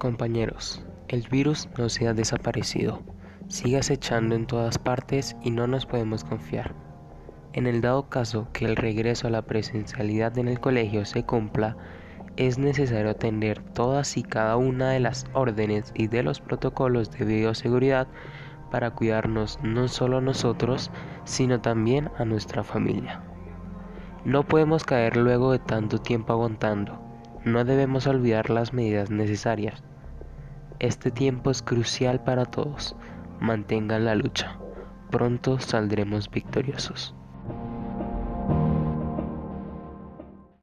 [0.00, 3.02] Compañeros, el virus no se ha desaparecido,
[3.48, 6.74] sigue acechando en todas partes y no nos podemos confiar.
[7.52, 11.76] En el dado caso que el regreso a la presencialidad en el colegio se cumpla,
[12.38, 17.26] es necesario atender todas y cada una de las órdenes y de los protocolos de
[17.26, 18.08] bioseguridad
[18.70, 20.90] para cuidarnos no solo a nosotros,
[21.24, 23.20] sino también a nuestra familia.
[24.24, 27.09] No podemos caer luego de tanto tiempo aguantando.
[27.44, 29.82] No debemos olvidar las medidas necesarias.
[30.78, 32.96] Este tiempo es crucial para todos.
[33.40, 34.58] Mantengan la lucha.
[35.10, 37.14] Pronto saldremos victoriosos.